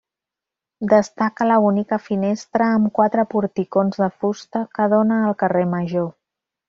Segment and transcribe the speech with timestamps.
[0.93, 6.11] Destaca la bonica finestra amb quatre porticons de fusta que dóna al carrer Major.